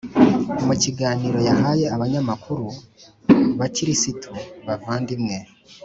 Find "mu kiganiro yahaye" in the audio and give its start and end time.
0.65-1.85